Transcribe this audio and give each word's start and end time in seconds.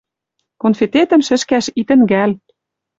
Конфететӹм 0.61 1.21
шӹшкӓш 1.27 1.65
и 1.79 1.81
тӹнгӓл!.. 1.87 2.31